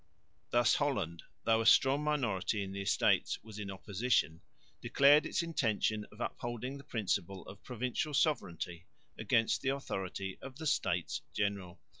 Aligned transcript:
Thus 0.49 0.73
Holland, 0.77 1.21
though 1.43 1.61
a 1.61 1.65
strong 1.67 2.03
minority 2.03 2.63
in 2.63 2.71
the 2.71 2.81
Estates 2.81 3.37
was 3.43 3.59
in 3.59 3.69
opposition, 3.69 4.41
declared 4.81 5.27
its 5.27 5.43
intention 5.43 6.07
of 6.11 6.19
upholding 6.19 6.79
the 6.79 6.83
principle 6.83 7.43
of 7.45 7.61
provincial 7.63 8.15
sovereignty 8.15 8.87
against 9.19 9.61
the 9.61 9.69
authority 9.69 10.39
of 10.41 10.55
the 10.55 10.65
States 10.65 11.21
General. 11.35 11.79